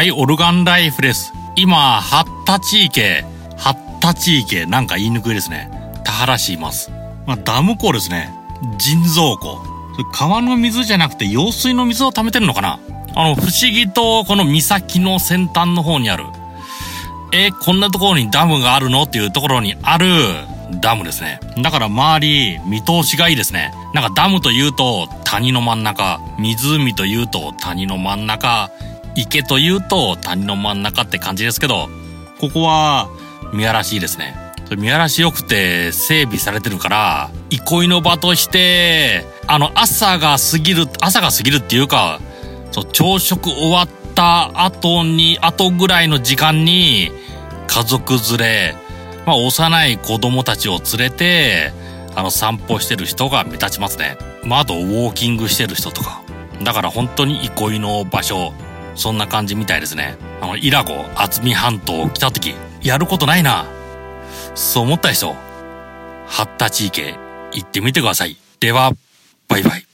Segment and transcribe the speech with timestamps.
[0.00, 1.34] はい、オルガンライフです。
[1.56, 3.02] 今、八田地域、
[3.58, 5.70] 八田地域、なんか言いにくいですね。
[6.04, 6.90] 田原市います。
[7.26, 8.32] まあ、ダム湖ですね。
[8.78, 9.60] 人造湖。
[10.10, 12.78] 川の水じゃなくて用水の水を溜めてるのかな
[13.14, 16.24] あの、不思議とこの岬の先端の方にある。
[17.34, 19.02] えこんなところにダムがあるの？
[19.02, 20.06] っていうところにある
[20.80, 21.40] ダムですね。
[21.62, 23.74] だから周り見通しがいいですね。
[23.92, 28.70] なんかダムというと谷の真ん中、湖というと谷の真ん中、
[29.14, 31.88] 池というと谷の真ん中って感じですけど、
[32.40, 33.08] ここは
[33.52, 34.34] 見晴らしいですね。
[34.76, 42.20] 見晴らし良くて整備されてるから、憩いの場として、あの朝が過ぎる、朝が過ぎるっていうか、
[42.70, 47.10] そう、朝食終わった後に、後ぐらいの時間に、
[47.66, 48.76] 家族連れ、
[49.26, 51.72] まあ幼い子供たちを連れて、
[52.14, 54.18] あの散歩してる人が目立ちますね。
[54.44, 56.22] まああとウォーキングしてる人とか。
[56.62, 58.52] だから本当に憩いの場所、
[59.00, 60.18] そんな感じみたいですね。
[60.42, 63.64] あの、イラゴ、厚み半島来た時、やることないな。
[64.54, 65.34] そう思った人、
[66.26, 67.14] 八田地域へ
[67.52, 68.36] 行ってみてください。
[68.60, 68.92] では、
[69.48, 69.89] バイバイ。